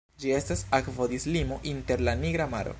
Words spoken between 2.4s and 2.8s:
Maro.